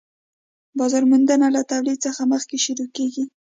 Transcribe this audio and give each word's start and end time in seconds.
بازار 0.79 1.03
موندنه 1.11 1.47
له 1.55 1.61
تولید 1.71 1.97
څخه 2.05 2.21
مخکې 2.33 2.57
شروع 2.65 2.87
کيږي 2.95 3.23